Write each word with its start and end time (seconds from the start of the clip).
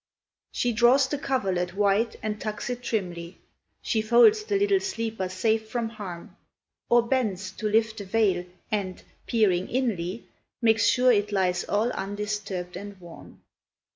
She 0.51 0.73
draws 0.73 1.07
the 1.07 1.19
coverlet 1.19 1.75
white 1.75 2.15
and 2.23 2.41
tucks 2.41 2.71
it 2.71 2.81
trimly, 2.81 3.35
She 3.83 4.01
folds 4.01 4.43
the 4.43 4.57
little 4.57 4.79
sleeper 4.79 5.29
safe 5.29 5.69
from 5.69 5.89
harm; 5.89 6.37
Or 6.89 7.07
bends 7.07 7.51
to 7.51 7.69
lift 7.69 7.99
the 7.99 8.05
veil, 8.05 8.45
and, 8.71 9.03
peering 9.27 9.69
inly, 9.69 10.25
Makes 10.59 10.87
sure 10.87 11.11
it 11.11 11.31
lies 11.31 11.65
all 11.65 11.91
undisturbed 11.91 12.75
and 12.75 12.99
warm. 12.99 13.43